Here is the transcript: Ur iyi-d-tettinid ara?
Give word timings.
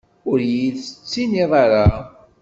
Ur 0.29 0.39
iyi-d-tettinid 0.43 1.51
ara? 1.63 1.85